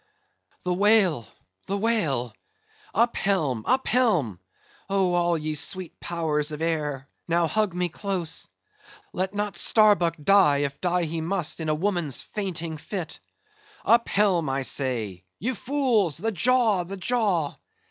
"The 0.63 0.73
whale, 0.73 1.27
the 1.67 1.77
whale! 1.77 2.33
Up 2.91 3.15
helm, 3.15 3.63
up 3.67 3.85
helm! 3.87 4.39
Oh, 4.89 5.13
all 5.13 5.37
ye 5.37 5.53
sweet 5.53 5.99
powers 5.99 6.51
of 6.51 6.59
air, 6.59 7.07
now 7.27 7.45
hug 7.45 7.75
me 7.75 7.87
close! 7.87 8.47
Let 9.13 9.35
not 9.35 9.55
Starbuck 9.55 10.15
die, 10.23 10.63
if 10.65 10.81
die 10.81 11.03
he 11.03 11.21
must, 11.21 11.59
in 11.59 11.69
a 11.69 11.75
woman's 11.75 12.19
fainting 12.23 12.77
fit. 12.77 13.19
Up 13.85 14.09
helm, 14.09 14.49
I 14.49 14.63
say—ye 14.63 15.53
fools, 15.53 16.17
the 16.17 16.31
jaw! 16.31 16.83
the 16.83 16.97
jaw! 16.97 17.57